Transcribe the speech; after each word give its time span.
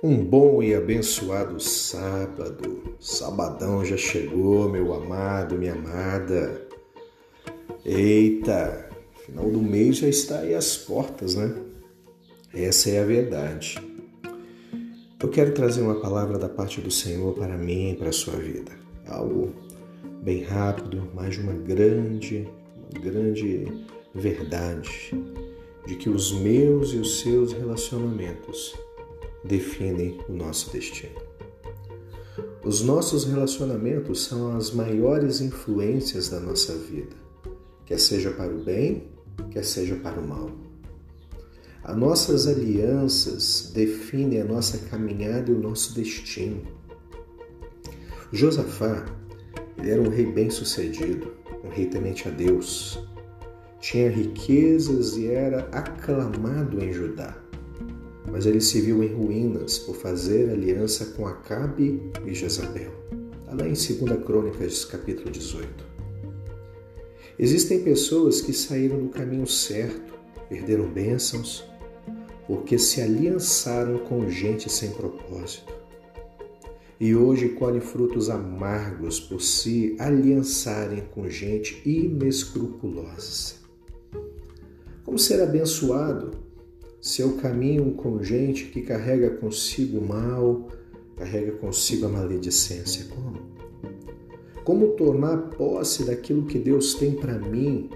Um 0.00 0.24
bom 0.24 0.62
e 0.62 0.76
abençoado 0.76 1.58
sábado. 1.58 2.94
Sabadão 3.00 3.84
já 3.84 3.96
chegou, 3.96 4.68
meu 4.68 4.94
amado, 4.94 5.58
minha 5.58 5.72
amada. 5.72 6.68
Eita, 7.84 8.88
final 9.26 9.50
do 9.50 9.60
mês 9.60 9.96
já 9.96 10.06
está 10.06 10.38
aí 10.38 10.54
às 10.54 10.76
portas, 10.76 11.34
né? 11.34 11.52
Essa 12.54 12.90
é 12.90 13.00
a 13.00 13.04
verdade. 13.04 13.76
Eu 15.20 15.28
quero 15.30 15.52
trazer 15.52 15.82
uma 15.82 16.00
palavra 16.00 16.38
da 16.38 16.48
parte 16.48 16.80
do 16.80 16.92
Senhor 16.92 17.34
para 17.34 17.58
mim 17.58 17.90
e 17.90 17.96
para 17.96 18.10
a 18.10 18.12
sua 18.12 18.36
vida. 18.36 18.70
Algo 19.04 19.52
bem 20.22 20.44
rápido, 20.44 21.10
mas 21.12 21.36
uma 21.38 21.54
grande, 21.54 22.48
uma 22.92 23.00
grande 23.00 23.66
verdade 24.14 25.12
de 25.88 25.96
que 25.96 26.08
os 26.08 26.30
meus 26.30 26.92
e 26.92 26.98
os 26.98 27.18
seus 27.18 27.52
relacionamentos 27.52 28.76
definem 29.48 30.20
o 30.28 30.32
nosso 30.32 30.70
destino. 30.70 31.16
Os 32.62 32.82
nossos 32.82 33.24
relacionamentos 33.24 34.24
são 34.24 34.54
as 34.54 34.70
maiores 34.70 35.40
influências 35.40 36.28
da 36.28 36.38
nossa 36.38 36.76
vida, 36.76 37.16
quer 37.86 37.98
seja 37.98 38.30
para 38.30 38.52
o 38.52 38.62
bem, 38.62 39.08
quer 39.50 39.64
seja 39.64 39.96
para 39.96 40.20
o 40.20 40.28
mal. 40.28 40.50
As 41.82 41.96
nossas 41.96 42.46
alianças 42.46 43.70
definem 43.72 44.42
a 44.42 44.44
nossa 44.44 44.76
caminhada 44.76 45.50
e 45.50 45.54
o 45.54 45.58
nosso 45.58 45.94
destino. 45.94 46.62
Josafá, 48.30 49.06
ele 49.78 49.90
era 49.90 50.02
um 50.02 50.10
rei 50.10 50.26
bem-sucedido, 50.26 51.32
um 51.64 51.70
rei 51.70 51.86
temente 51.86 52.28
a 52.28 52.30
Deus. 52.30 53.02
Tinha 53.80 54.10
riquezas 54.10 55.16
e 55.16 55.28
era 55.28 55.60
aclamado 55.72 56.84
em 56.84 56.92
Judá 56.92 57.47
mas 58.38 58.46
ele 58.46 58.60
se 58.60 58.80
viu 58.80 59.02
em 59.02 59.12
ruínas 59.12 59.80
por 59.80 59.96
fazer 59.96 60.48
aliança 60.48 61.06
com 61.06 61.26
Acabe 61.26 62.00
e 62.24 62.32
Jezabel. 62.32 62.92
Lá 63.48 63.66
em 63.66 63.72
2 63.72 64.24
Crônicas, 64.24 64.84
capítulo 64.84 65.28
18. 65.28 65.66
Existem 67.36 67.82
pessoas 67.82 68.40
que 68.40 68.52
saíram 68.52 69.02
do 69.02 69.08
caminho 69.08 69.44
certo, 69.44 70.14
perderam 70.48 70.88
bênçãos, 70.88 71.68
porque 72.46 72.78
se 72.78 73.00
aliançaram 73.00 73.98
com 74.04 74.30
gente 74.30 74.70
sem 74.70 74.92
propósito. 74.92 75.74
E 77.00 77.16
hoje 77.16 77.48
colhem 77.48 77.80
frutos 77.80 78.30
amargos 78.30 79.18
por 79.18 79.42
se 79.42 79.96
aliançarem 79.98 81.02
com 81.10 81.28
gente 81.28 81.82
inescrupulosa. 81.84 83.54
Como 85.04 85.18
ser 85.18 85.42
abençoado 85.42 86.46
se 87.08 87.22
eu 87.22 87.38
caminho 87.38 87.92
com 87.92 88.22
gente 88.22 88.66
que 88.66 88.82
carrega 88.82 89.30
consigo 89.30 89.96
o 89.96 90.06
mal, 90.06 90.68
carrega 91.16 91.52
consigo 91.52 92.04
a 92.04 92.08
maledicência, 92.10 93.06
como? 93.06 93.48
Como 94.62 94.88
tornar 94.88 95.48
posse 95.56 96.04
daquilo 96.04 96.44
que 96.44 96.58
Deus 96.58 96.92
tem 96.92 97.12
para 97.12 97.38
mim 97.38 97.88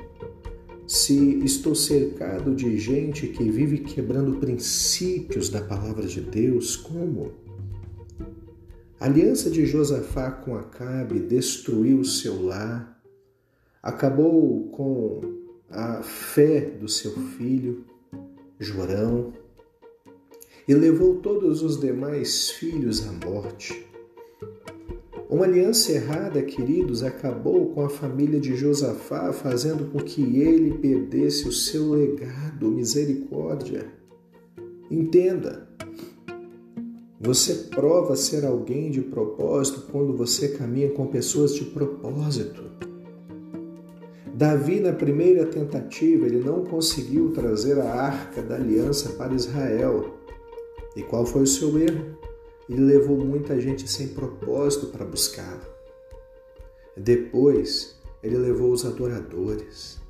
se 0.87 1.45
estou 1.45 1.75
cercado 1.75 2.55
de 2.55 2.79
gente 2.79 3.27
que 3.27 3.51
vive 3.51 3.81
quebrando 3.81 4.39
princípios 4.39 5.51
da 5.51 5.61
palavra 5.61 6.07
de 6.07 6.23
Deus? 6.23 6.75
Como? 6.75 7.33
A 8.99 9.05
aliança 9.05 9.51
de 9.51 9.67
Josafá 9.67 10.31
com 10.31 10.57
Acabe 10.57 11.21
destruiu 11.21 11.99
o 11.99 12.05
seu 12.07 12.43
lar, 12.43 12.99
acabou 13.83 14.71
com 14.71 15.21
a 15.69 16.03
fé 16.03 16.61
do 16.63 16.89
seu 16.89 17.11
filho, 17.11 17.92
Jorão, 18.63 19.33
e 20.67 20.75
levou 20.75 21.17
todos 21.17 21.63
os 21.63 21.79
demais 21.81 22.51
filhos 22.51 23.07
à 23.07 23.13
morte. 23.27 23.87
Uma 25.29 25.47
aliança 25.47 25.93
errada, 25.93 26.43
queridos, 26.43 27.03
acabou 27.03 27.71
com 27.73 27.83
a 27.83 27.89
família 27.89 28.39
de 28.39 28.55
Josafá, 28.55 29.33
fazendo 29.33 29.91
com 29.91 29.99
que 29.99 30.21
ele 30.39 30.75
perdesse 30.75 31.49
o 31.49 31.53
seu 31.53 31.91
legado, 31.91 32.71
misericórdia. 32.71 33.87
Entenda, 34.91 35.67
você 37.19 37.55
prova 37.71 38.15
ser 38.15 38.45
alguém 38.45 38.91
de 38.91 39.01
propósito 39.01 39.87
quando 39.91 40.15
você 40.15 40.49
caminha 40.49 40.91
com 40.91 41.07
pessoas 41.07 41.55
de 41.55 41.65
propósito. 41.65 42.63
Davi, 44.43 44.81
na 44.81 44.93
primeira 44.93 45.47
tentativa, 45.47 46.27
ele 46.27 46.41
não 46.41 46.65
conseguiu 46.65 47.31
trazer 47.31 47.79
a 47.79 47.95
arca 47.95 48.43
da 48.43 48.57
aliança 48.57 49.11
para 49.11 49.33
Israel. 49.33 50.19
E 50.97 51.03
qual 51.05 51.25
foi 51.25 51.43
o 51.43 51.47
seu 51.47 51.79
erro? 51.79 52.19
Ele 52.69 52.81
levou 52.81 53.17
muita 53.17 53.61
gente 53.61 53.89
sem 53.89 54.09
propósito 54.09 54.89
para 54.89 55.05
buscá-la. 55.05 55.63
Depois, 56.97 57.97
ele 58.21 58.37
levou 58.37 58.73
os 58.73 58.85
adoradores. 58.85 60.01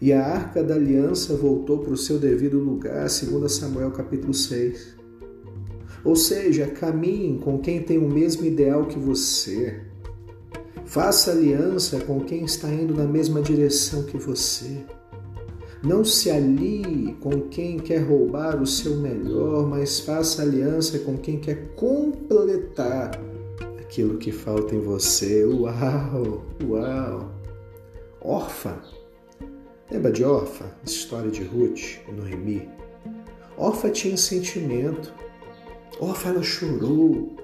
E 0.00 0.14
a 0.14 0.26
arca 0.26 0.64
da 0.64 0.74
aliança 0.74 1.36
voltou 1.36 1.80
para 1.80 1.92
o 1.92 1.96
seu 1.98 2.18
devido 2.18 2.58
lugar, 2.58 3.10
segundo 3.10 3.50
Samuel 3.50 3.90
capítulo 3.90 4.32
6. 4.32 4.96
Ou 6.02 6.16
seja, 6.16 6.68
caminhe 6.68 7.38
com 7.38 7.58
quem 7.58 7.82
tem 7.82 7.98
o 7.98 8.08
mesmo 8.08 8.46
ideal 8.46 8.86
que 8.86 8.98
você. 8.98 9.82
Faça 10.86 11.32
aliança 11.32 11.98
com 11.98 12.20
quem 12.20 12.44
está 12.44 12.68
indo 12.68 12.94
na 12.94 13.04
mesma 13.04 13.42
direção 13.42 14.04
que 14.04 14.16
você. 14.16 14.84
Não 15.82 16.04
se 16.04 16.30
alie 16.30 17.16
com 17.20 17.48
quem 17.48 17.76
quer 17.76 17.98
roubar 17.98 18.62
o 18.62 18.66
seu 18.66 18.96
melhor, 18.96 19.66
mas 19.66 19.98
faça 19.98 20.42
aliança 20.42 21.00
com 21.00 21.18
quem 21.18 21.40
quer 21.40 21.74
completar 21.74 23.20
aquilo 23.80 24.16
que 24.16 24.30
falta 24.30 24.76
em 24.76 24.80
você. 24.80 25.44
Uau! 25.44 26.46
Uau! 26.62 27.34
Orfa. 28.20 28.80
Lembra 29.90 30.12
de 30.12 30.24
Orfa? 30.24 30.72
História 30.84 31.30
de 31.32 31.42
Ruth 31.42 31.98
e 32.08 32.12
Noemi. 32.12 32.68
Orfa 33.58 33.90
tinha 33.90 34.16
sentimento. 34.16 35.12
Orfa 35.98 36.28
ela 36.28 36.42
chorou. 36.44 37.36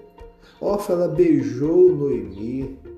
Orfa 0.60 0.92
ela 0.92 1.08
beijou 1.08 1.94
Noemi 1.94 2.91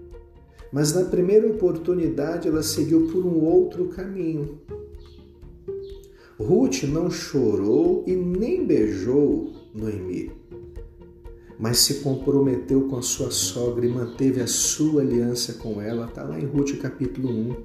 mas 0.75 0.93
na 0.93 1.05
primeira 1.05 1.47
oportunidade 1.47 2.49
ela 2.49 2.61
seguiu 2.61 3.07
por 3.07 3.25
um 3.25 3.45
outro 3.45 3.87
caminho. 3.91 4.59
Ruth 6.37 6.83
não 6.83 7.09
chorou 7.09 8.03
e 8.09 8.17
nem 8.17 8.67
beijou 8.67 9.53
Noemi, 9.73 10.33
mas 11.61 11.79
se 11.79 12.01
comprometeu 12.01 12.89
com 12.89 12.97
a 12.97 13.03
sua 13.03 13.31
sogra 13.31 13.87
e 13.87 13.89
manteve 13.89 14.41
a 14.41 14.49
sua 14.49 15.03
aliança 15.03 15.53
com 15.55 15.81
ela. 15.81 16.07
Está 16.07 16.25
lá 16.25 16.41
em 16.41 16.45
Ruth 16.45 16.77
capítulo 16.83 17.31
1. 17.31 17.57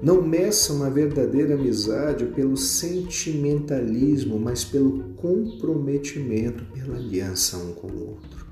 Não 0.00 0.22
meça 0.22 0.72
uma 0.72 0.88
verdadeira 0.88 1.54
amizade 1.54 2.26
pelo 2.26 2.56
sentimentalismo, 2.56 4.38
mas 4.38 4.64
pelo 4.64 5.02
comprometimento, 5.16 6.64
pela 6.66 6.94
aliança 6.94 7.56
um 7.56 7.72
com 7.72 7.88
o 7.88 8.10
outro. 8.10 8.43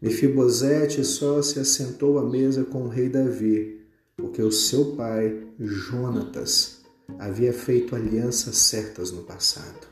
Mefibosete 0.00 1.04
só 1.04 1.42
se 1.42 1.58
assentou 1.58 2.18
à 2.18 2.24
mesa 2.24 2.64
com 2.64 2.84
o 2.84 2.88
rei 2.88 3.08
Davi, 3.08 3.80
porque 4.16 4.40
o 4.40 4.52
seu 4.52 4.96
pai, 4.96 5.44
Jonatas, 5.58 6.82
havia 7.18 7.52
feito 7.52 7.96
alianças 7.96 8.56
certas 8.58 9.10
no 9.10 9.22
passado. 9.22 9.88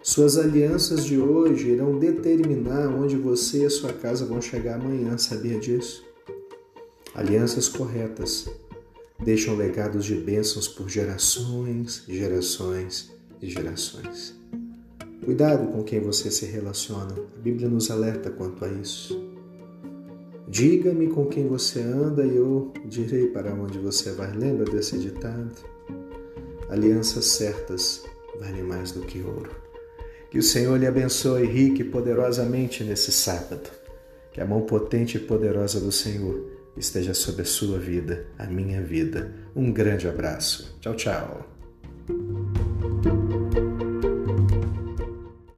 Suas 0.00 0.38
alianças 0.38 1.04
de 1.04 1.18
hoje 1.18 1.70
irão 1.70 1.98
determinar 1.98 2.88
onde 2.88 3.16
você 3.16 3.62
e 3.62 3.66
a 3.66 3.70
sua 3.70 3.92
casa 3.92 4.24
vão 4.24 4.40
chegar 4.40 4.80
amanhã, 4.80 5.18
sabia 5.18 5.58
disso? 5.58 6.04
Alianças 7.14 7.68
corretas 7.68 8.48
deixam 9.22 9.56
legados 9.56 10.04
de 10.04 10.14
bênçãos 10.14 10.68
por 10.68 10.88
gerações, 10.88 12.04
gerações 12.08 13.10
e 13.42 13.50
gerações. 13.50 14.38
Cuidado 15.24 15.70
com 15.72 15.82
quem 15.82 16.00
você 16.00 16.30
se 16.30 16.46
relaciona. 16.46 17.14
A 17.36 17.40
Bíblia 17.40 17.68
nos 17.68 17.90
alerta 17.90 18.30
quanto 18.30 18.64
a 18.64 18.68
isso. 18.68 19.28
Diga-me 20.48 21.08
com 21.08 21.26
quem 21.26 21.46
você 21.46 21.80
anda 21.80 22.24
e 22.24 22.34
eu 22.34 22.72
direi 22.86 23.26
para 23.26 23.52
onde 23.52 23.78
você 23.78 24.12
vai. 24.12 24.32
Lembra 24.32 24.64
desse 24.64 24.98
ditado? 24.98 25.54
Alianças 26.70 27.26
certas 27.26 28.04
valem 28.40 28.62
mais 28.62 28.92
do 28.92 29.02
que 29.02 29.20
ouro. 29.20 29.50
Que 30.30 30.38
o 30.38 30.42
Senhor 30.42 30.78
lhe 30.78 30.86
abençoe 30.86 31.46
rique 31.46 31.82
e 31.82 31.84
poderosamente 31.84 32.82
nesse 32.84 33.12
sábado. 33.12 33.70
Que 34.32 34.40
a 34.40 34.46
mão 34.46 34.62
potente 34.62 35.16
e 35.16 35.20
poderosa 35.20 35.80
do 35.80 35.92
Senhor 35.92 36.58
esteja 36.76 37.12
sobre 37.12 37.42
a 37.42 37.46
sua 37.46 37.78
vida, 37.78 38.26
a 38.38 38.46
minha 38.46 38.82
vida. 38.82 39.34
Um 39.54 39.72
grande 39.72 40.06
abraço. 40.08 40.76
Tchau, 40.80 40.94
tchau. 40.94 41.46